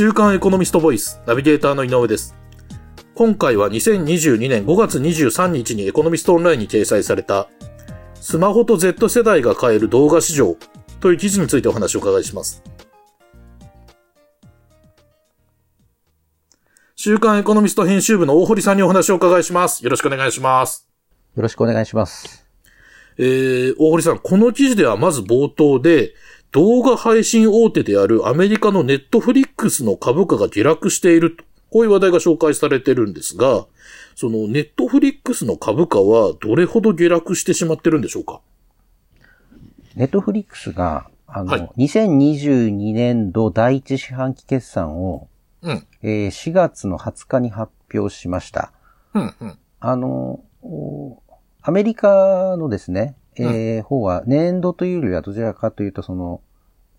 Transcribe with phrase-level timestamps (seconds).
[0.00, 2.34] 週刊エコノミストボイス、ナビゲーターの井上です。
[3.14, 7.50] 今回は2022年5月23日にエコノミストオンラインに掲載された、
[8.14, 10.56] スマホと Z 世代が変える動画市場
[11.00, 12.62] という記事についてお話をお伺いします。
[16.96, 19.84] 週刊エコノミスト編集部の大堀さんにお話をお伺いします。
[19.84, 20.88] よろしくお願いします。
[21.36, 22.46] よろしくお願いします。
[23.18, 26.14] えー、大堀さん、この記事ではまず冒頭で、
[26.52, 33.66] 動画配信大手であるアメリカのネットフリックスの株価が下落していると、こういう話題が紹介されてるんですが、
[34.16, 38.40] そのネットフリックスの株価はどれほど下落してしまってるんでしょうか？
[39.94, 45.28] ネットフリックスが、あの、はい2022年度第一四半期決算を、
[45.62, 45.86] うん。
[46.02, 48.72] えー4月の20日に発表しました。
[49.14, 49.58] うん、うん。
[49.78, 51.22] あの、お
[51.62, 56.40] アメリカのですね、えー方は年度というよりはどちらかというとその、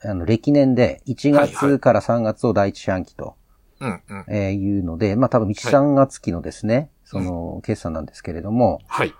[0.03, 3.35] あの、歴年で1はいはい月から3月を第一四半期と、
[3.79, 4.25] うん、うん。
[4.29, 9.13] えーいうので、まあ多分1、はい3月期のですね、その決算なんですけれども、はい。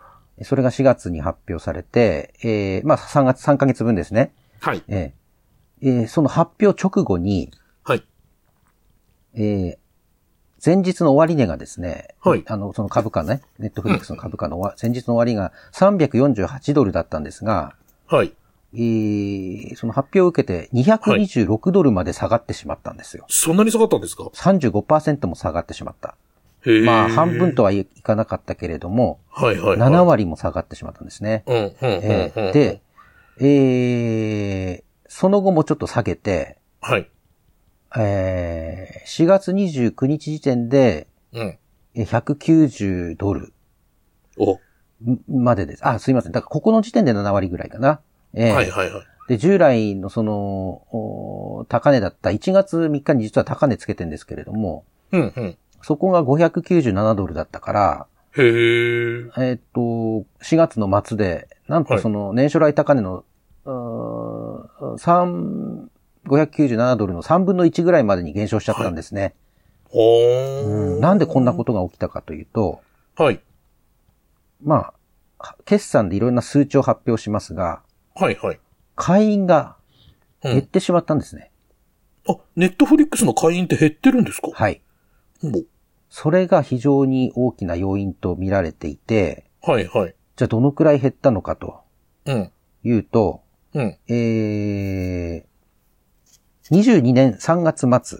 [0.44, 4.34] それが4月に発表されて、えーまあ3月、3ヶ月分ですね。
[4.60, 4.84] はい。
[4.88, 7.52] えーえーその発表直後に、
[7.84, 8.04] はい。
[9.36, 9.81] えー
[10.64, 17.76] 前日の終値がですね、はいあの、その株価ね、ネットフリックスの株価の終わ前日の終値が348ドルだったんですが、
[18.08, 18.34] はい。
[18.74, 23.26] えーその発表を受けて226ドルまで下がってしまったんですよ。
[23.28, 26.16] そんなに下がったんですか？35%も下がってしまった。
[26.86, 29.78] まあ、半分とはいかなかったけれども、はい、はい。
[29.80, 31.44] はい7割も下がってしまったんですね。
[31.48, 31.72] うん、うん、うん。
[31.72, 32.82] うん、えーで、、
[33.40, 37.10] えーその後もちょっと下げて、はい。
[37.98, 41.58] えー4月29日時点でうん。
[41.94, 43.54] え190ドル
[44.38, 44.60] お、
[45.28, 45.88] までです。
[45.88, 46.32] あ、すいません。
[46.32, 48.00] だからここの時点で7割ぐらいかな。
[48.34, 49.06] えーはい、はい、はい。
[49.28, 55.58] で、従来のその、お高値だった1月3日に実は高値つけてんですけれども、うん、うん。
[55.82, 59.32] そこが597ドルだったから、へー。
[59.38, 63.26] えーっと、4月の末で、なんとその年初来高値の、
[63.66, 65.88] うー3
[66.26, 69.36] 597ドルの3分の1ぐらいまでに減少しちゃったんですね。
[69.86, 70.98] ほうー。
[70.98, 72.82] んなんでこんなことが起きたかというと、
[73.18, 73.42] はい。
[74.64, 74.94] ま
[75.40, 77.82] あ、決算でいろんな数値を発表しますが、
[78.16, 78.60] はい、はい。
[78.96, 79.76] 会員が
[80.44, 81.52] うん減ってしまったんですね。
[82.28, 84.50] あ、ネットフリックスの会員って減ってるんですか？
[84.54, 84.82] はい。
[86.10, 90.16] それが非常に大きな要因と見られていて、はい、はい。
[90.36, 91.82] じゃあどのくらい減ったのかと
[92.26, 92.52] うん。
[92.84, 93.42] いうと、
[93.74, 93.98] うん。
[94.08, 95.51] えー、
[96.72, 98.20] 22年3月末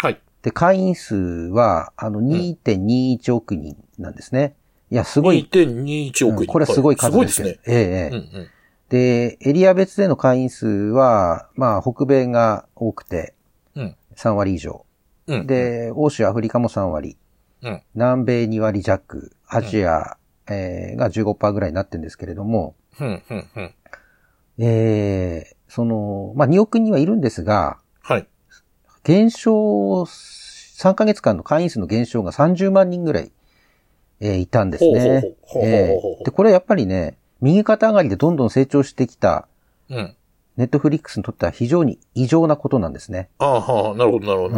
[0.00, 0.20] はい。
[0.42, 4.54] で会員数は、あの、2.21億人なんですね。
[4.90, 6.40] いや、すごい、2.21億人。
[6.42, 7.58] うんこれはすごい数ですね。
[7.66, 8.08] えええ。
[8.08, 8.48] うんうん。
[8.90, 13.34] で、エリア別での会員数は、まあ、北米が多くて
[13.74, 13.96] うん。
[14.14, 14.84] 3割以上。
[15.26, 17.16] うん。、で、欧州、アフリカも3割。
[17.62, 17.82] うん。
[17.94, 19.34] 南米2割弱。
[19.48, 20.18] アジア、
[20.48, 23.74] えーが15%ぐらいになってるんですけれども、うん、うん、うん。
[24.58, 28.28] えーその、まあ、2億人はいるんですが、はい。
[29.02, 33.32] 減少、3ヶ月間の会員数の減少が30万人ぐらい、
[34.20, 35.22] えーいたんですね。
[36.24, 39.48] で、これはやっぱりね、右肩上がりでどんどん成長してきた
[39.90, 40.14] うん。
[40.56, 43.28] ネットフリックスにとっては非常に異常なことなんですね。
[43.38, 44.56] ああ、はあ、なるほど、なるほど。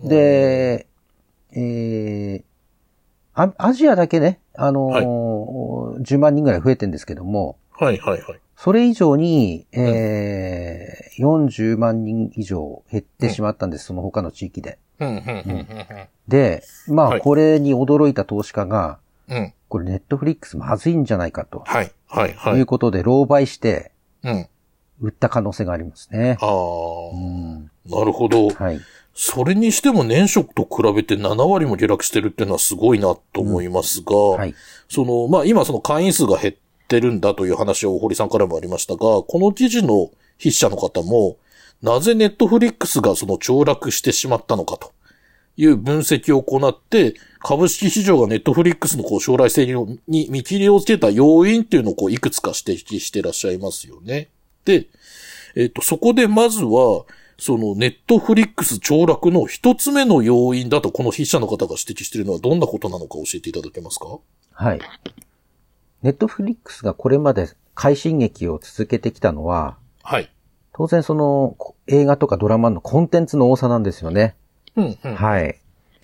[0.00, 0.08] うん。
[0.08, 0.86] で、
[1.56, 2.44] えー
[3.36, 8.40] アアジアだけね、あのー10万人ぐらい増えてるんですけども、はい、はい、はい。
[8.56, 14.78] それ以上に、えー40万人以上減ってしまったんです、その他の地域で。
[16.28, 18.98] で、まあ、はいこれに驚いた投資家が。
[19.68, 21.62] これネットフリックスまずいんじゃないかと。
[21.66, 22.60] はい、はい、はいい。
[22.60, 23.92] うことで、狼狽して、
[24.22, 24.48] うん。
[25.00, 26.36] 売った可能性がありますね。
[26.40, 26.50] ああ、
[27.12, 28.50] うんなるほど。
[28.50, 28.80] はい。
[29.14, 34.54] それにしても年初と比べて7割も下落してるっていうのはすごいなと思いますが、はい。
[34.88, 36.54] その、まあ今その会員数が減っ
[36.88, 41.36] てるんだという話を堀さんからもありましたが、この記事の筆者の方も、
[41.82, 44.92] なぜネットフリックスがその凋落してしまったのかと
[45.56, 54.30] いう分析を行って、株式市場がネットフリックスのこう将来性にに見切りをつけた要因っていうのをこういくつか指摘してらっしゃいますよね。
[54.64, 54.86] で、
[55.54, 57.04] えっ、と、そこでまずは、
[57.36, 64.18] そのネットフリックス凋落の一つ目の要因だとこの筆者の方が指摘しているのはどんなことなのか教えていただけますか？
[64.52, 64.80] はい。
[66.04, 70.30] ネットフリックスがこれまで快進撃を続けてきたのは、はい。
[70.74, 74.36] 当然そのこ映画とかドラマのコンテンツの多さなんですよね。
[74.76, 75.14] うん、うん。
[75.14, 75.60] はい。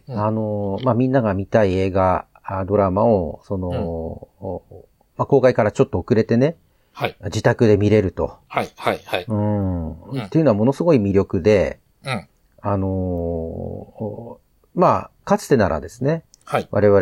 [0.09, 6.57] うんあの、まあ、みんなが見たい映画、あドラマを、その、おまあ、公開からちょっと遅れてね、
[6.93, 7.17] はい。
[7.27, 8.39] 自宅で見れると。
[8.49, 9.25] はい、はい、はい。
[9.29, 10.03] うん。
[10.03, 12.27] うんっていうのはものすごい魅力で、うん。
[12.63, 14.39] あのー
[14.75, 16.69] まあ、かつてならですね、はい。
[16.71, 17.01] 我々、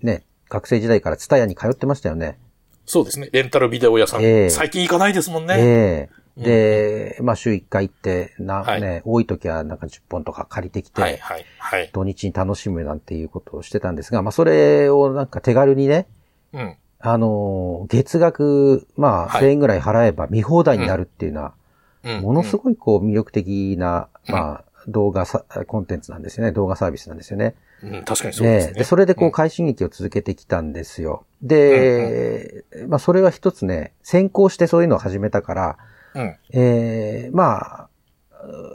[0.00, 2.38] ね、学生時代からツタヤに通ってましたよね。
[2.84, 3.30] そうですね。
[3.32, 4.22] レンタルビデオ屋さん。
[4.22, 5.54] ええ最近行かないですもんね。
[5.58, 11.90] ええで、まあ週1回行って、な、はいね、多い時はなんか10本とか借りてきて、はい、はい、はい。
[11.92, 16.06] 土日に楽しむなんていうことをしてたんですが、まあそれをなんか手軽にね、
[16.52, 16.76] うん。
[17.00, 21.54] あのー月額、まあはい1000円ぐらい払えば見放題になるっていうのは、
[22.04, 22.20] うん。
[22.20, 26.52] ものすごごいこう魅力的な、うんまあ動画さ、コンテンツなんですよね。
[26.52, 27.54] 動画サービスなんですよね。
[27.82, 27.86] い。
[27.86, 28.74] うん、確かにそうですね。
[28.74, 31.24] でそれでこう快進撃を続けてきたんですよ。
[31.42, 35.78] で、まあそれは一つね、先行してそういうのを始めたから、
[36.14, 36.36] うん。
[36.52, 37.88] えー、まあ、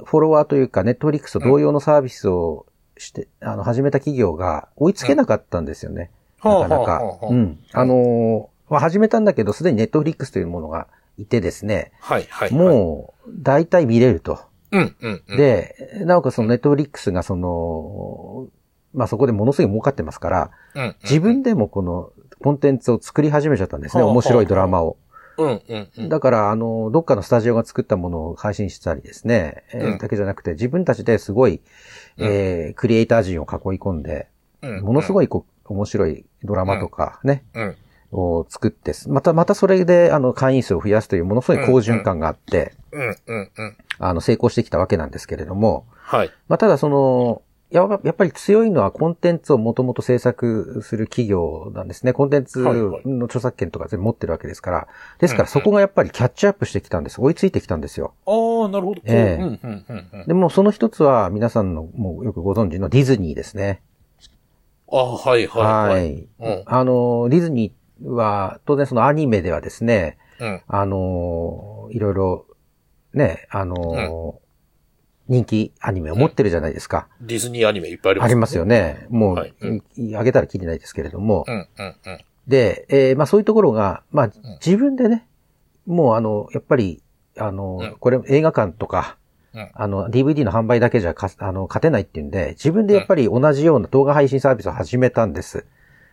[0.05, 2.65] フォロワーというか、ネットフリックスと同様のサービスを
[2.97, 6.09] して、あの、始めた企業が追いつけなかったんですよね。
[6.43, 7.01] なかなか。
[7.29, 7.59] うん。
[7.73, 10.87] あのーまあ、始めたんだけど、すでにネットフリックスというものが
[11.17, 12.53] いてですね、はい、はい。
[12.53, 14.39] もう、大体見れると。
[14.71, 18.47] うん、うん、うん。、で、なおかつそのネットフリックスがその、
[18.93, 20.95] まあ、そこでものすごい儲かってますから、うん。
[21.03, 22.11] 自分でもこの
[22.41, 24.03] コンテンツを作り始めちゃったんですね。
[24.03, 24.97] はあ面白いドラマを。
[25.37, 26.09] うん、うん、うん。
[26.09, 31.61] だから、あの、どっかのスタジオが作ったものを配信したりですね、えーうんだけじゃなくて、自分たちですごい、
[32.17, 34.27] えークリエイター陣を囲い込んで、
[34.61, 37.75] うんものすごいこう面白いドラマとかね、うん。
[38.11, 43.77] を作って、また、またそれで、あの、会員数を増やすというものすごい好循環があって、うん、うん、うん。
[43.99, 46.31] あの、成功してきたわけなんですけれども、はい。
[46.47, 52.13] まあ、ただその、やっぱやっぱり強いのはコンテンツをもともと制作する企業なんですね。
[52.13, 54.87] コンテンツはいはいの著作権とか全部持ってるわけですから。
[55.19, 57.19] ですかうんらそこがやっぱりキャッチアップしてきたんです。
[57.19, 58.13] 追いついてきたんですよ。
[58.25, 58.31] あ
[58.65, 59.01] あ、なるほど。
[59.03, 60.27] ええうん、うん、うん、うん。
[60.27, 63.81] でもその一つは皆さんのもうよくご存知のディズニーですね。
[64.89, 66.27] ああ、はい、はい、はい。
[66.39, 66.63] うん。
[66.65, 70.61] あの、ディズニーは当然そのアニメではですね、うん。
[70.67, 72.45] あの、いろいろ
[73.13, 74.39] ね、あの、
[75.27, 77.07] 人気アニメを持ってるじゃないですか。
[77.21, 79.05] ディズニーアニメいっぱいありますありますよね。
[79.09, 81.45] もう、はいうんいあげたらきりないですけれども。
[81.47, 82.19] うん、うん、うん。
[82.47, 84.31] で、えーまあそういうところが、まあ
[84.65, 85.27] 自分でね、
[85.85, 87.01] もうあの、やっぱり、
[87.37, 89.17] あの、うんこれ映画館とか、
[89.53, 95.65] うんあの、DVD の販売だけじゃかあの勝てないっていうんで、自分でやっぱり同じような動画配信サービスを始めたんです。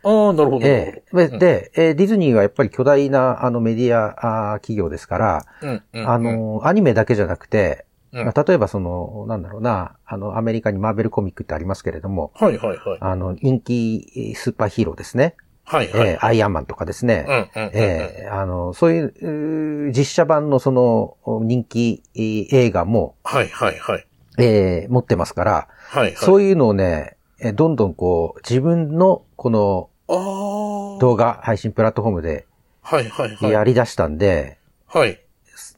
[0.03, 0.67] ああ、なるほど。
[0.67, 6.09] ええうんで、えーディズニーはやっぱり巨大なあのメディアあー企業ですから、ほどうん、うん。
[6.11, 7.85] あ、の、アニメだけじゃなくて、
[8.15, 12.99] うんまあ、例えばその、なんだろうな、あの、アメリカにマーベルコミックってありますけれども、はい、はい、はい。
[13.01, 15.35] あの、人気えースーパーヒーローですね。
[15.65, 16.09] はい、はい。
[16.11, 17.25] えーアイアンマンとかですね。
[17.29, 17.71] うん、うん、うん。
[17.75, 24.07] えーあの、そういう実写版のその人気えー映画も、はい、はい、はい。
[24.39, 26.17] えー持ってますから、はい、はい。
[26.17, 30.99] そういうのをね、えーどんどんこう、自分のこのああ。
[31.01, 32.47] 動画配信プラットフォームで
[32.83, 33.51] はい、はい、はい。
[33.51, 35.21] やり出したんで、はい。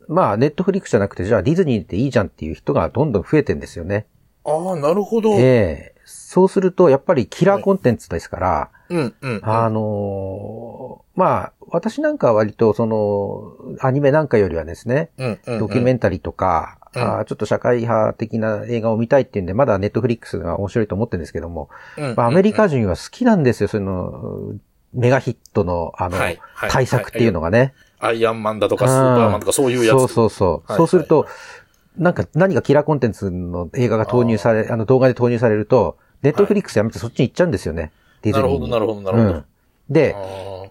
[0.08, 4.06] まあ、ネットフリックスじゃなくて、じゃあディズニーでいいじゃんっていう人がどんどん増えてんですよね。
[4.44, 5.34] ああ、なるほど。
[5.34, 9.40] ええそうすると、やっぱりキラーコンテンツですから、うん、うん。
[9.42, 15.58] あのーまあ、私なんかは割とその、アニメなんかよりはですね、うん、うん。
[15.58, 21.68] ドキュメンタリーとか、うんあーちょっと社会派的な映画を見たいっていうんで、まだネットフリックスが面白いと思ってるんですけども、
[21.98, 24.54] うん、まあ、アメリカ人は好きなんですよ、その、
[24.94, 27.74] メガヒットの、あの、はいはい対策っていうのがね。
[27.98, 29.98] アイアンマンだとか、スーパーマンとか、そういうやつ。
[29.98, 30.72] そうそうそう。
[30.72, 31.26] はいそうすると、
[31.96, 37.92] なんか何かキラーコンテンツの映画が投入され、あの動画で投入されると、ネットフリックスやめてそっちに行っちゃうんですよね。
[38.22, 38.70] ディズニーに。
[38.70, 39.44] なるほどなるほどなるほどうん
[39.88, 40.16] で、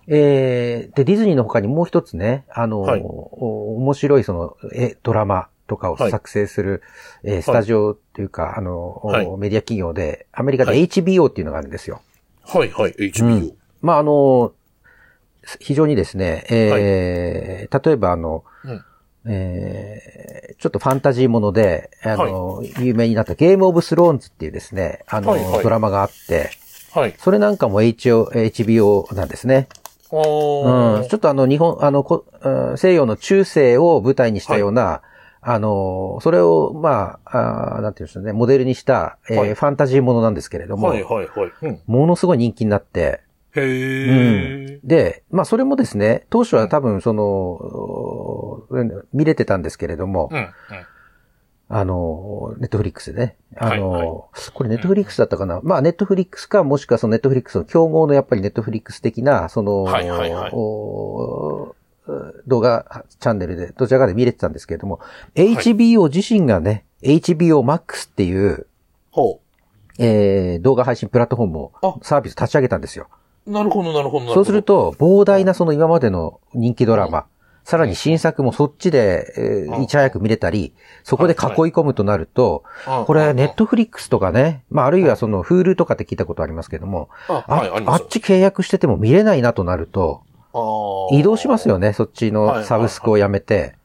[0.07, 6.81] えー、で、ディズニーの他にもう一つね、あの、はいお面白いその、え、ドラマとかをはい作成する、
[7.23, 12.01] えースタジオっていうか、あの、おはいメディア企業で、アメリカではい HBO っていうのがあるんですよ。
[12.43, 13.53] はい、はい、HBO。
[13.81, 14.51] まあ、あの、
[15.59, 18.85] 非常にですね、えー例えばあの、うん
[19.27, 26.49] えーちょっとファンタジーもので、あの、有名になったゲームオブスローンズっていうですね、あの、はいはいドラマがあって、
[26.93, 27.13] はい。
[27.17, 29.67] それなんかも HO HBO なんですね。
[30.11, 35.01] あーうん、ちょっとあの、日本、あの、こうん西洋の中世を舞台にしたような、
[35.41, 41.51] あの、それを、まあ、あーなんていうんでしょうね、モデルにした、えーはいファンタジーものなんですけれども、はい、はい、はい。
[41.61, 41.79] うん。
[41.85, 43.21] ものすごい人気になって、
[43.55, 44.79] へえ。
[44.83, 50.49] で、まあそれもですね、当初は多分その、うん見れてたんですけれども、うん、うん。
[51.67, 53.37] あの、ネットフリックスでね。
[53.57, 61.75] あの、はいはこれネットフリックスだったかな、まあネットフリックスか、もしくはそのネットフリックスの競合のやっぱりネットフリックス的な、その、はいはいはいお
[62.45, 64.99] 動画チャンネルで、どちらかで見れてたんですけれども、
[65.33, 68.67] HBO 自身がね、HBO Max っていう、
[69.09, 69.41] ほ
[69.97, 73.07] えー、動画配信プラットフォームをあ、サービス立ち上げたんですよ。
[73.47, 73.51] う。
[73.51, 74.33] なるほど、なるほど、なるほど。
[74.35, 77.25] そうする、と、膨大なその今までの人気ドラマ、
[77.65, 80.73] さらに新作もそっちで、えーいち早く見れたり、
[81.03, 81.37] そこで囲い
[81.71, 82.63] 込むとなると、
[83.05, 90.21] これ、ネットフリックスとかね、まあ、あるいはその、フールとかって聞いたことありますけども、あ、あ,、っち契約してても見れないなとなると、
[91.11, 93.75] 移動しますよね、そっちのサブスクをやめて。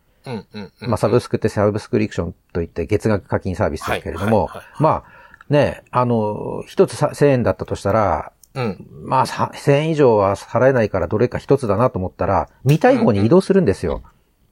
[0.81, 5.03] まあ、サブスクってサブスクリプションといって月額課金サービスですけれどもまあ、
[5.49, 8.87] ね、あの、一つさ1000円だったとしたら、うん。
[9.05, 14.03] まあ、さ1000円以上は払えないからどれか一つだなと思ったら、見たい方に移動するんですよ。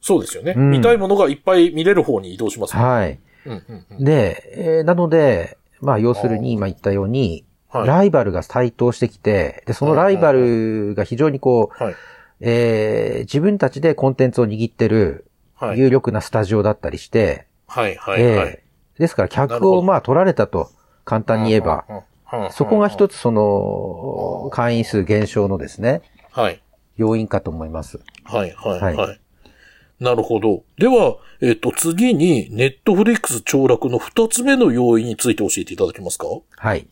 [0.01, 0.55] そうですよね。
[0.57, 2.83] うん見たいものがいっぱい見れる方に移動しますね。
[2.83, 3.19] はい。
[3.47, 4.05] うんうんうん。
[4.05, 7.87] で、えーなので、まあ、要するに今言ったように、はい。
[7.87, 11.95] ライバルが台頭してきて、で、そのライバルが非常にこう、はい。
[12.41, 15.25] えー自分たちでコンテンツを握ってる
[15.57, 15.79] はい。
[15.79, 17.97] 有力なスタジオだったりして、はい。
[17.97, 18.23] はい。
[18.23, 18.47] はい。
[18.55, 18.69] えー
[19.01, 20.71] ですから客をまあ取られたと、
[21.05, 22.05] 簡単に言えば、うんうんうんうん、
[22.51, 26.63] そこが一つその、会員数減少のですね、はい。
[26.97, 28.01] 要因かと思います。
[28.25, 28.55] はい。
[28.55, 28.81] はい。
[28.81, 29.21] はいはい。
[29.99, 30.63] なるほど。
[30.79, 36.27] では、えっ、と、次に、ネットフリックス凋落の二つ目の要因について教えていただけますか？
[36.57, 36.87] はい。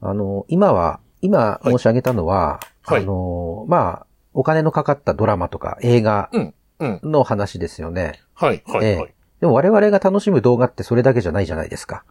[0.00, 6.54] あの、今は、今申し上げたのは、はいあの、まあ、お金のかかったドラマとか映画うん。
[6.78, 7.00] うん。
[7.02, 8.20] の話ですよね。
[8.34, 8.62] はい。
[8.66, 8.86] はい。
[8.86, 9.14] ええはい。
[9.40, 12.04] でも我々が楽しむ動画ってそれだけじゃないじゃないですか。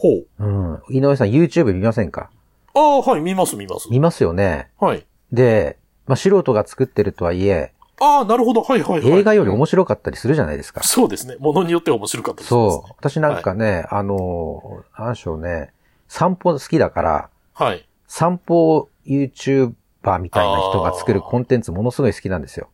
[0.00, 0.26] ほう。
[0.38, 0.82] うん。
[0.90, 2.30] 井上さん YouTube 見ませんか？
[2.72, 3.20] ああ、はい。
[3.20, 3.88] 見ます、見ます。
[3.90, 4.70] 見ますよね。
[4.78, 5.04] はい。
[5.32, 5.76] で、
[6.06, 8.62] まあ、素人が作ってるとはいえ、ああ、なるほど。
[8.62, 9.10] はい、はい、はい。
[9.18, 10.84] 映画より面白かったりするじゃないですか。
[10.84, 11.34] そうですね。
[11.40, 12.92] ものによっては面白かったりすねそう。
[12.96, 15.72] 私なんかね、あの、なんでしょうね、
[16.06, 17.84] 散歩好きだから、はい。
[18.06, 19.72] 散歩 YouTuber
[20.20, 22.68] みたいな人が作るコンテンツものすごい好きなんですよ。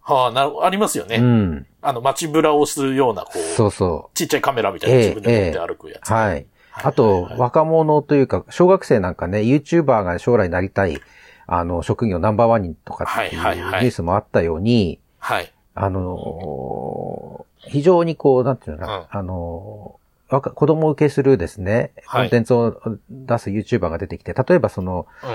[0.00, 1.18] はあ、なるありますよね。
[1.18, 1.66] うん。
[1.82, 6.00] あの、街ぶらをするような、こう、そうそちっちゃいカメラみたいなええ自分で持って歩くやう。
[6.02, 6.10] つ。
[6.12, 6.30] はい。
[6.30, 11.02] はいあとはい、若者というか、小学生なんかね、YouTuber が将来なりたい、
[11.46, 15.52] あの、職業ナンバーワンにとかっていうニはいはいはいュースもあったように、はい。
[15.74, 20.02] あのー非常にこう、なんていうのかな、うんあのー
[20.34, 22.74] 若子供受けするですね、はいコンテンツを
[23.10, 25.30] 出す YouTuber が出てきて、例えばその、うん。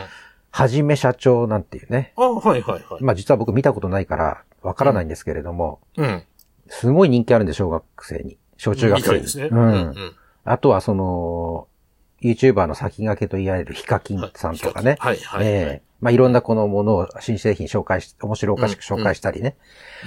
[0.50, 3.04] はじめ社長なんていうね、ああ、はい、はい、はい。
[3.04, 6.24] まあ実は僕見たことないから、わからないんですけれども、うん。
[6.70, 8.38] すごい人気あるんで、小学生に。
[8.58, 9.22] 小中学生に。
[9.22, 9.50] ですね。
[9.52, 9.60] うん。
[9.60, 10.16] うん。
[10.44, 11.68] あとはその、
[12.22, 14.98] YouTuber の先駆けと言われるヒカキンさんとかね。
[15.00, 15.46] はい、はい。
[15.46, 19.56] ええまあいろんなこのものを、新製品紹介し、面白おかしく紹介したりね。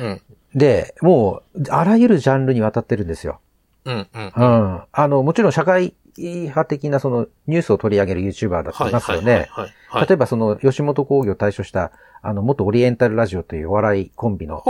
[0.01, 0.23] うん。
[0.55, 3.41] で、もう、あらゆるジャンルにわたってるんですよ。
[3.85, 4.07] うん、うん。
[4.15, 5.03] うはい、ん。
[5.03, 9.49] あの、もちろん社会派的なそのニュースを取り上げる YouTuber だっていますよね。
[9.51, 10.07] はい、はい。
[10.07, 14.63] 例えばその吉本工業を対象した、あの、元オリエンタルラジオというお笑いコンビの。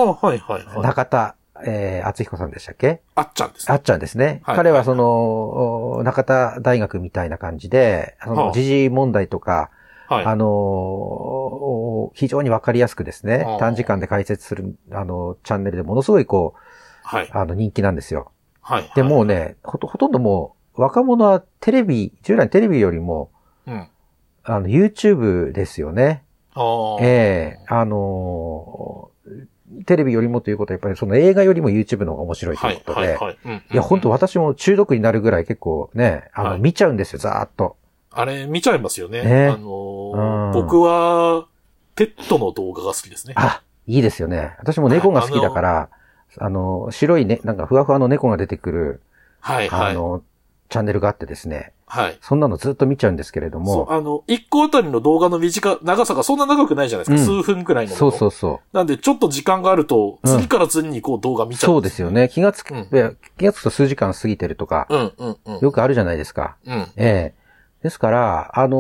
[0.83, 1.37] 中田、
[1.67, 3.01] えー、厚彦さんでしたっけ？
[3.15, 3.75] あっちゃんですね。
[3.75, 4.41] あっちゃんですね。
[4.45, 9.71] はい彼はその、お中田大学みたいな感じで、そはあの時事問題とか、
[10.09, 10.25] はい。
[10.25, 16.55] あのお非常にわかりやすくですねはあ、短時間で解説する、あの、チャンネルでものすごいこ
[17.03, 17.27] はい。
[17.27, 18.33] う、あの、人気なんですよ。
[18.61, 18.91] はい。
[18.95, 23.31] で、もうね、ほと、ほとんどもう、若者はテレビ、従来のテレビよりも、
[23.67, 23.89] うん。
[24.45, 26.25] あの、YouTube ですよね。
[26.55, 27.03] ああ。
[27.03, 29.20] ええあのー
[29.87, 33.37] テレビよりもということは、やっぱりその映画よりも YouTube の方が面白いとはいいうことで、はい、
[33.77, 37.77] や、本当私も中毒になるぐらい結構ね、あの、はい見ちゃうんですよ、ざーっと。
[38.11, 39.23] あれ、見ちゃいますよね。
[39.23, 41.47] ねあのーうん僕は、
[41.95, 43.35] ペットの動画が好きですね。
[43.37, 44.57] あ、いいですよね。
[44.59, 45.89] 私も猫が好きだから、
[46.39, 49.01] あの、白いね、なんかふわふわの猫が出てくる、
[49.41, 49.91] はい、はい。
[49.93, 50.23] あの、
[50.69, 52.19] チャンネルがあってですね、はい。
[52.21, 57.33] そんなのずっと見ちゃうんですけれどそう、も、あの、一個あたりの動画の短、長さがそんな長くないじゃないですか。
[57.33, 57.97] うん数分くらいの。
[57.97, 58.77] そうそうそう。
[58.77, 62.11] なんで、ちょっと時間があると、うん次から次にこう動画見ちゃそうですよ。
[62.11, 62.29] ね。
[62.29, 65.59] 気がつく、うんいや気がつくと数時間過ぎてるとか、うん、うん、うん。
[65.61, 66.57] よくあるじゃないですか。
[66.65, 66.87] うん。
[66.97, 67.41] ええ
[67.83, 68.77] ですから、あの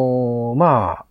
[0.55, 1.05] ーまあ、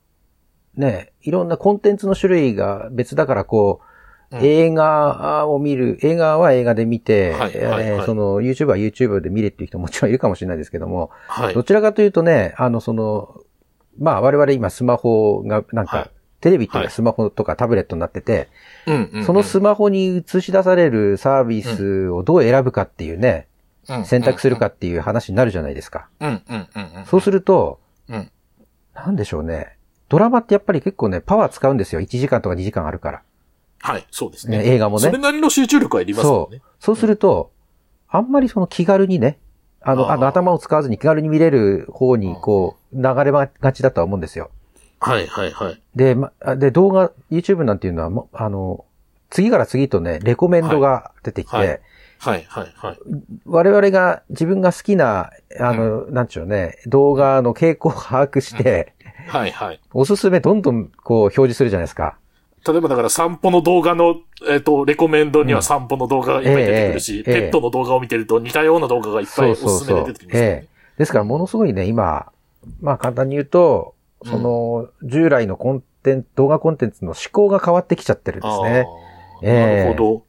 [0.77, 3.88] ね、いろんなコンテンツの種類が別だから、こう、うん
[4.31, 11.63] 映画を見る、映画は映画で見て、はいはいはいえーその YouTube は YouTube で見れっていう人ももちろんいるかもしれないですけども、はいど。
[11.63, 13.41] ちらかというとね、あの、その、
[13.97, 18.47] まあ我々今スマホが、なんか、はいテレビっていうのははいスマホとかタブレットになってて、
[18.87, 19.25] うん、うん。
[19.25, 23.47] そのスマホに映し出されるサービスをどう選ぶかっていうね、
[23.89, 24.67] うん選択するか。
[24.67, 26.07] っていう話になるじゃないですか。
[26.19, 26.67] うん、うん、うん。
[26.99, 28.31] うんそうすると、うん。
[28.93, 29.75] なんでしょうね。
[30.09, 32.01] ドラマってやっぱり結構ね、パワー使うんですよ。
[32.01, 33.21] 1時間とか2時間あるから。
[33.79, 34.59] はい、そうですね。
[34.59, 35.17] ね、映画もねそれ。
[35.17, 36.61] なりの集中力はいりますもんね。
[36.79, 37.51] そうすると、
[38.07, 39.39] あんまりその気軽にね、
[39.81, 44.51] あの、あの頭を使わずに気軽に見れる方に、こう、流れがちだとは思うんですよ。
[44.99, 45.81] はい、はい、はい。
[45.95, 48.83] で、ま、で、動画、YouTube なんていうのはあの、
[49.29, 51.81] 次から次とね、レコメンドが出てきて、はいはい
[52.19, 52.97] はい、はい、はい。
[53.45, 58.93] 我々が自分が好きな、あの、なんちゅうのね、動画の傾向を把握して、
[59.27, 59.79] はい、はい。
[59.93, 62.17] おすすめどんどんこう表示するじゃないですか。
[62.67, 70.47] 例えばだから散歩の動画の、えっ、と、レコメンドには散歩の動画がいっぱい出てくるし、ええええペットの動画を見てると似たような動画がいっぱいおすすめで出てきますよね。
[70.47, 70.67] ええ。
[70.97, 72.31] ですから、ものすごいね、今、
[72.81, 78.85] まあ簡単に言うと、その、従来のコンテンツ、動画コンテンツの思考が変わってきちゃってるんですね。
[79.41, 80.23] ええなるほど。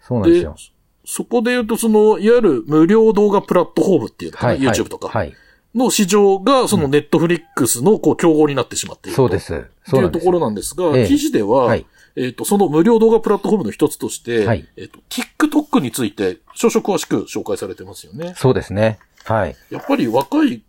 [0.00, 0.56] そうなんですよ。
[1.04, 4.46] そこで言うと、その、いわゆる無料動画プラットフォームっていうのか。
[4.48, 5.34] はい YouTube とかはい。
[5.74, 9.22] の市場が、そのネットフリックスのこう競合になってしまっていると。
[9.22, 9.66] そうです。
[9.84, 11.86] そうないうところなんですが、ええ記事では、はい
[12.16, 18.34] えっ、と、その無料動画プラットフォームの一つとして、はいえっ、と、TikTok について少々詳しく紹介されてますよね。
[18.36, 18.98] そうですね。
[19.24, 19.56] はい。
[19.70, 20.62] やっぱり若い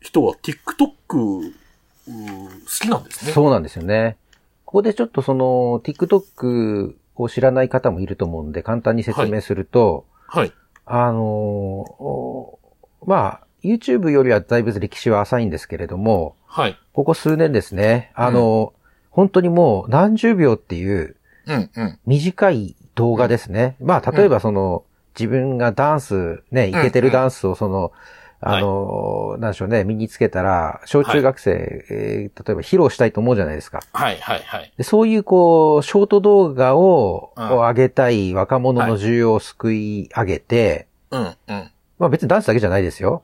[0.00, 1.52] 人は TikTok、
[2.08, 3.32] うん好きなんですね。
[3.32, 4.16] そうなんですよね。
[4.64, 10.52] ここでちょっとその、TikTok を知らない方もいると思うんで、簡単に説明すると、はい。
[10.84, 12.58] あのお
[13.06, 16.78] まあ、YouTube よりはだいぶ歴史は浅いんですけれども、はい。
[16.92, 18.72] ここ数年ですね、あの、
[19.10, 21.16] 本当にもう何十秒っていう
[21.46, 21.98] うん、うん。
[22.06, 23.76] 短い動画ですね。
[23.80, 24.84] まあ、例えばその、
[25.18, 27.92] 自分がダンス、ね、イケてるダンスをその、
[28.44, 33.80] あの、なんでしょうね、身につけたら、小中学生、えー例えば披露したいと思うじゃないですか。
[33.92, 34.72] はい、はい、はい。
[34.76, 41.36] でそういうこう、ショート動画を、うんを上げたい若者の需要を救い上げて、うん、うん。
[41.98, 43.22] まあ別にダンスだけじゃないですよ。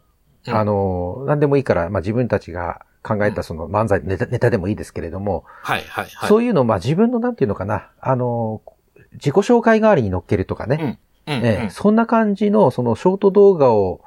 [0.49, 6.29] うんあの、何でもいいから、まあ自分たちが考えたその漫才、ネタネタでもいいですけれども、はい、はい、はい。
[6.29, 8.61] そういうのをまあ自分のなんていうのかな、あの、
[9.13, 11.45] 自己紹介代わりに乗っけるとかね、うん、うん。
[11.45, 14.01] ええそんな感じのそのショート動画を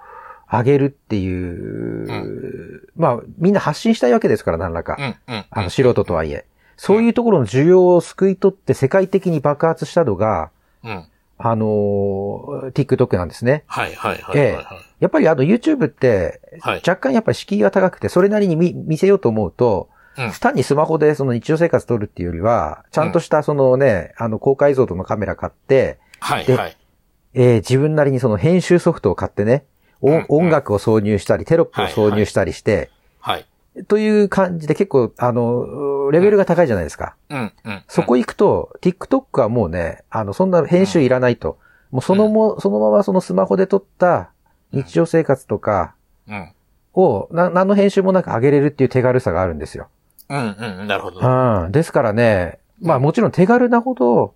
[0.52, 4.98] 上げるっていう、まあみんな発信したいわけですから、何らか。
[5.00, 5.06] うん、
[5.36, 5.46] うん。
[5.50, 6.46] あの、素人とはいえ。
[6.78, 10.50] そういうところの需要を救い取って世界的に爆発したのが、
[10.84, 11.06] うん。
[11.38, 13.64] あのー TikTok なんですね。
[13.66, 14.66] はい、はい、はい、ええはい。
[15.02, 16.82] やっぱりあの YouTube って、はい。
[16.88, 26.78] 若干やっぱり敷居が高くて、それなりに見見せようと思うと、うん単にスマホでその日常生活撮るっていうよりは、ちゃんとしたそのね、あの高解像度のカメラ買って、はい、ではい。
[27.34, 29.66] えー自分なりにその編集ソフトを買ってね、
[30.02, 33.46] おうん音楽を挿入したり、テロップを挿入したりして、はい。
[33.88, 37.16] という感じで結構、あの、レベルが高いじゃないですか。
[37.30, 37.84] うん、うん。
[37.88, 41.58] そこ行くと、TikTok はもうね、あの、そんな編集いらないと。
[41.90, 44.32] もうそのも、そのままそのスマホで撮った
[44.72, 45.96] 日常生活とか
[46.28, 46.54] うん。
[46.94, 49.88] を、な、何の編集もなく上げれるっていう手軽さがあるんですよ。
[50.30, 50.88] うん、うん。
[50.88, 51.20] なるほど。
[51.20, 51.72] うん。
[51.72, 54.34] ですからね、まあもちろん手軽なほど、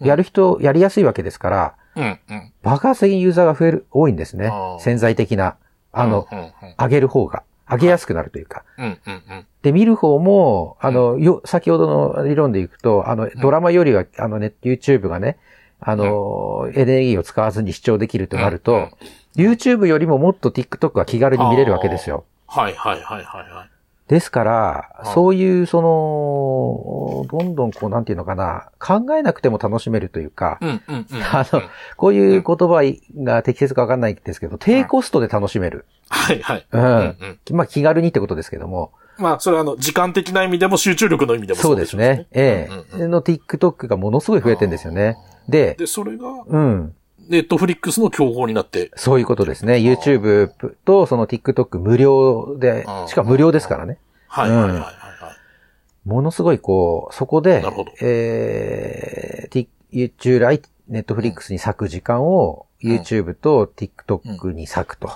[0.00, 2.52] やる人、やりやすいわけですから、うん、うん。
[2.62, 4.52] 爆発的にユーザーが増える、多いんですね。
[4.80, 5.56] 潜在的な。
[5.92, 6.50] あの、うん、うん。
[6.78, 7.44] 上げる方が。
[7.70, 8.64] 上げやすくなるというか。
[8.76, 9.46] うん、うん、うん。
[9.62, 15.38] で、見る方も、あの、よ、先ほどの理論でいくと、あの、ドラマよりは、あのね、YouTube がね、
[15.80, 18.90] あの、エネルギーを使わずに視聴できるとなると、
[19.36, 22.24] YouTube よりももっと TikTok が気軽に見れるわけですよ。
[22.46, 23.70] はい、はい、はい、はい、はい。
[24.08, 31.22] ですからう、んそういう、その、どんどんこう、なんていうのかな、考えなくても楽しめるというか、うん、うん、うん。
[31.24, 31.62] あの
[31.96, 32.82] こういう言葉
[33.22, 35.86] が適切かわかんないですけど、低コストで楽しめる。
[36.10, 36.66] はい、はい。
[36.70, 36.82] うん。
[36.82, 37.16] うん
[37.52, 38.92] まあ、気軽にってことですけども。
[39.16, 42.26] まあ、それはあの、時間的な意味でも集中力の意味でもそうですね。
[42.32, 43.06] えうんうんえ。
[43.06, 45.16] の TikTok がものすごい増えてんですよね。
[45.48, 46.94] で、で、それが、うん。
[47.28, 49.74] ネットフリックスの競合になって、そういうことですね。
[49.74, 50.50] YouTube
[50.84, 53.98] とその TikTok 無料でう、んしかも無料ですからね。
[54.28, 56.08] はい、はい、はい、はい。
[56.08, 65.10] ものすごいこう、そこでなるほど、えー、Tik- 従来、ネットフリックスに割く時間を、YouTube と TikTok に割くと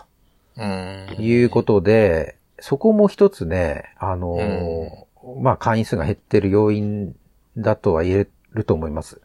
[0.56, 1.16] うん。
[1.18, 5.08] いうことで、そこも一つね、あのー
[5.40, 7.14] まあ、会員数が減ってる要因
[7.56, 9.20] だとは言えると思います。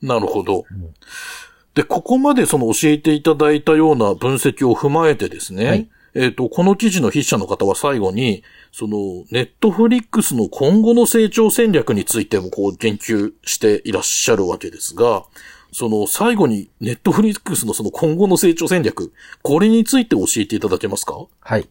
[0.00, 0.64] なるほど。
[1.78, 15.22] で、ここまでその教えていただいたような分析を踏まえてですね、はいえっ、と、この記事の筆者の方は最後に、その、ネットフリックスの今後の成長戦略についてもこう言及していらっしゃるわけですが、
[15.70, 19.12] その最後にネットフリックスのその今後の成長戦略、
[19.42, 21.26] これについて教えていただけますか？
[21.38, 21.68] はい。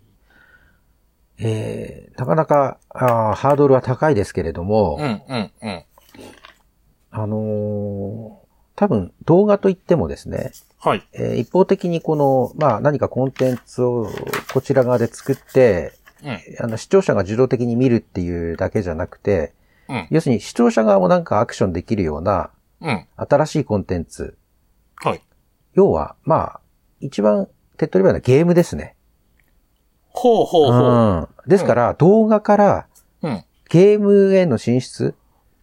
[1.40, 5.84] えー、なかなか、あーハードルは高いですけれども、ん、うん、うん。
[7.12, 8.37] あのー
[8.78, 11.06] 多分動画といってもですね、はい。
[11.12, 14.10] えー一方的にこの、まあ何かコンテンツを
[14.54, 15.92] こちら側で作って、
[16.24, 19.54] うん、あの視聴者が受動的に見るっていうだけじゃなくて、
[19.90, 23.06] うん、要するに視聴者側もなんかアクションできるようなうん。
[23.16, 24.38] 新しいコンテンツ。
[24.96, 25.22] はい。
[25.74, 26.60] 要は、まあ、
[27.00, 28.96] 一番手っ取り早いのはゲームですね。
[30.10, 30.84] ほうほうほう。
[30.84, 31.50] うん。
[31.50, 32.88] ですから、動画から
[33.22, 33.44] うん。
[33.70, 35.14] ゲームへの進出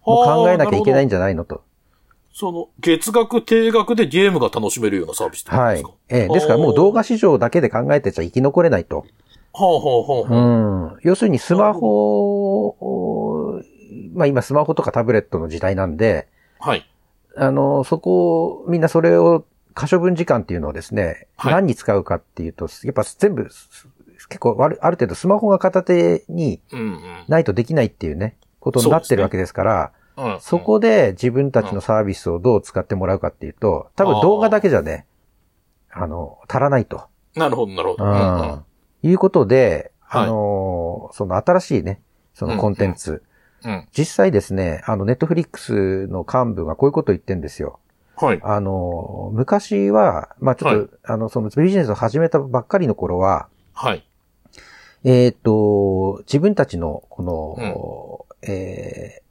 [0.05, 1.63] も考えなきゃいけないんじじゃないのと。
[2.37, 5.95] その、月額、定額でゲームが楽しめるようなサービスってことはいですか？
[6.09, 9.07] ええですからもう動画市場だけで考えてちゃ生き残れないと。
[9.53, 10.39] ほうほうほうほう。
[10.39, 10.41] う
[10.97, 10.99] ん。
[11.03, 13.63] 要するにスマホ
[14.15, 16.27] まあ今スマホとかタブレットの時代なんで、
[16.59, 16.85] はい。
[17.37, 19.45] あの、そこを、みんなそれを、
[19.75, 23.89] 可処分時間っていうのをですね、はい何に使うかっていうと、やっぱ全部、す
[24.29, 26.61] 結構あるある程度スマホが片手に。
[27.29, 35.07] ないとできないっていうね、ことになってるわけですから、うんそこで自分たちのサービスをどう使ってもらうかっていうと、多分動画だけじゃね、
[35.91, 37.05] あの、足らないと。
[37.35, 38.05] なるほど、なるほど。
[38.05, 38.65] ううんうんん。
[39.03, 42.01] いうことで、はいあのーその新しいね、
[42.33, 43.23] そのコンテンツ。
[43.65, 43.89] うん。
[43.97, 47.81] 実際ですね、あの、ネットフリックスの幹部がこういうことを言ってんですよ。
[48.17, 48.41] はい。
[48.43, 54.07] あのー昔は、まあちょっと、はいあの、そのビジネスを始めたばっかりの頃は、はい。
[55.03, 59.24] えっ、と、自分たちの、この、えー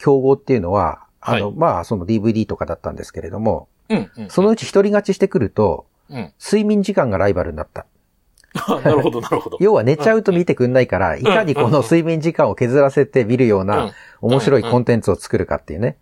[0.00, 4.30] 競合っていうのは、あの、はいまあ、その DVD とかだったんですけれども、うんうん。
[4.30, 6.32] そのうち一人勝ちしてくると、うん。
[6.42, 7.86] 睡眠時間がライバルになった。
[8.82, 9.58] なるほど、なるほど。
[9.60, 15.96] 要は寝ちゃうと見てくんないから、いかにこの睡眠時間を削らせて見るよううんな面白いコンテンツを作るかっていうね。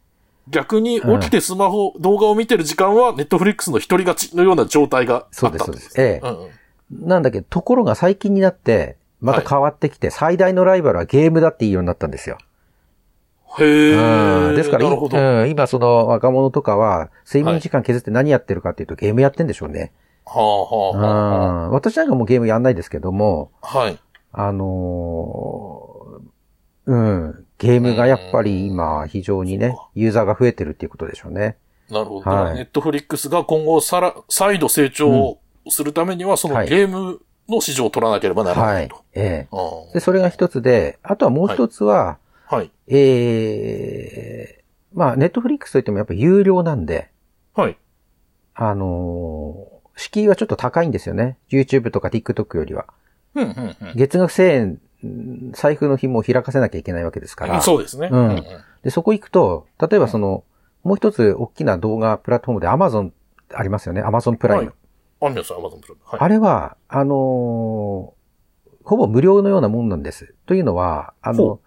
[0.49, 5.39] 逆に起きてスマホ、動画を見てる時間は、ネットフリックスの一人勝ちのような状態があったんです。
[5.39, 6.49] そうですそうですええうんうん
[6.91, 12.39] なんだけど、ところが最近になって、また変わってきて、最大のライバルはゲームだっていいようになったんですよ。
[13.59, 14.49] へえ。
[14.51, 14.87] うんですから。
[14.89, 19.93] うん今その若者とかは、睡眠時間削って何やってるかっていうと、ゲームやってんでしょうね。
[20.27, 23.79] はあはあはあ私なんかもうゲームやんないですけども、あ。
[23.79, 23.99] はい。
[24.33, 31.57] あのーうん、ゲームがやっぱり今非常にね、ユーザーが増えてるっていうことでしょうね。
[31.91, 32.31] なるほど。
[32.31, 39.03] はいネットフリックスが今後さら、再度成長するためには、そのはいゲームの市場を取らなければならはないいと。。
[39.15, 39.49] ええ。
[39.53, 42.19] あで、それが一つで、あとはもう一つは、あ
[42.51, 42.71] はい。
[42.87, 47.11] ええまあ、ネットフリックスといってもやっぱ有料なんで、
[47.55, 47.77] はい。
[48.55, 51.39] あのー敷居はちょっと高いんですよね。
[51.51, 52.87] YouTube とか TikTok よりは。
[53.35, 57.61] うん、うん、うん月額1000円、うん財布の紐を開かせなきゃいけないわけですから。
[57.61, 58.09] そうですね。
[58.11, 58.45] うん
[58.85, 60.45] で、そこ行くと、例えばその、
[60.85, 63.11] もう一つ大きな動画プラットフォームで Amazon
[63.53, 64.03] ありますよね。
[64.05, 64.65] Amazon プライム。
[64.67, 64.75] はい
[65.21, 66.03] ありますよ、アマゾンプライム。
[66.05, 66.21] はい。
[66.21, 68.19] あれは、あのー
[68.85, 70.35] ほぼ無料のようなもんなんです。
[70.47, 71.61] というのは、あほの、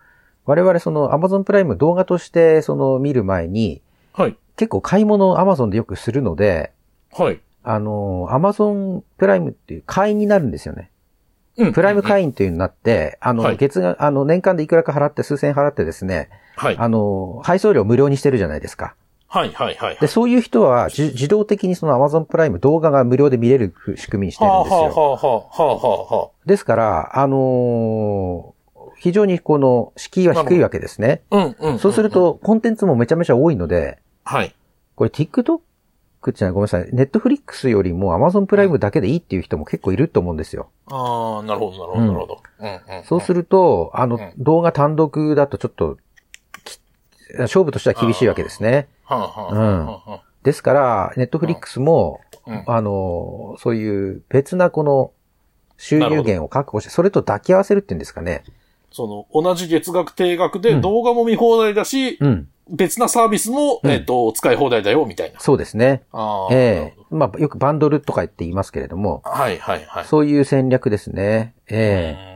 [0.45, 3.82] 我々その Amazon プライム動画としてその見る前に、
[4.13, 4.38] はい。
[4.58, 6.71] 結構買い物を Amazon でよくするので、
[7.13, 7.39] はい。
[7.63, 10.89] あのー、Amazon プライムっていう会員になるんですよね。
[11.58, 16.77] うんプライム会員というのになって、あの、はい月額、あの、年間でいくらか払って、数千円払ってですね、はい。
[16.77, 18.95] あの、配送料無料にしてるじゃないですか。
[19.27, 19.97] はい、はい、はい。
[19.99, 24.80] で、そういう人は、じ自動的にその Amazon プライム動画が無料で見れる仕組みにしてるはあ、んですよ。
[24.80, 28.61] はあ、はあ、はあ、はあ、はですから、あのー
[29.01, 31.23] 非常にこの敷居は低いわけですね。
[31.31, 31.37] あ。
[31.37, 31.79] うん、うん。
[31.79, 34.53] そうする、と、コンテンツもめちゃめちゃ多いので、はい。
[34.95, 35.59] これ TikTok っ
[36.21, 40.69] ていうのはごめんなさい、Netflix よりも Amazon プライムだけでいいっていう人も結構いると思うんですよ。
[40.85, 42.43] ああ、なるほど、なるほど、なるほど。
[42.59, 43.03] うん、うん。
[43.05, 45.97] そうすると、あのうん、動画単独だとちょっと、
[46.63, 46.79] き
[47.39, 48.87] 勝負としては厳しいわけですね。
[49.03, 52.51] はあ、はあ、はあ、はですから、Netflix も、あ。
[52.51, 52.63] うん。
[52.67, 55.11] あの、そういう別なこの
[55.77, 58.43] 収入源を確保して、それと抱き合わせるっていうんですかね。
[58.91, 62.47] その、同じ月額定額でうん動画も見放題だし、うん。
[62.69, 65.39] 別なサービスも、うんえっと、使い放題だよ、みたいな。
[65.39, 66.04] そうですね。
[66.12, 66.54] ああ。
[66.54, 70.06] ええまあ、よくバンドルとか言って言いますけれども、はい、はい、はい。
[70.06, 71.54] そういう戦略ですね。
[71.67, 72.32] ええ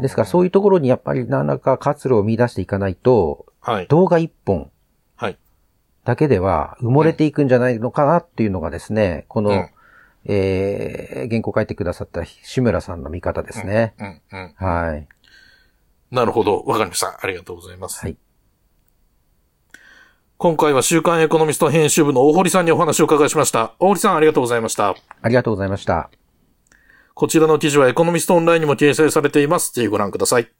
[0.00, 3.86] ですからそういうところにやっぱり何らか活路を見出していかないと、はい。
[3.88, 4.70] 動画一本
[5.16, 5.38] はい。
[6.04, 9.68] だけでは埋もれていくんじゃないのかなっていうのがですね、この、うん
[10.24, 13.94] えー、原稿書いてくださった志村さんの見方ですね。
[13.98, 14.54] うん、うん。
[14.56, 15.08] はい。
[16.12, 16.62] なるほど。
[16.66, 17.18] わかりました。
[17.20, 18.00] ありがとうございます。
[18.00, 18.16] はい。
[20.36, 23.74] 今回は週刊エコノミスト編集部の大堀さんにお話をお伺いしました。
[23.78, 24.94] 大堀さんありがとうございました。
[25.22, 26.10] ありがとうございました。
[27.14, 29.72] こちらの記事はエコノミストオンラインにも掲載されています。
[29.72, 30.50] ぜひご覧ください。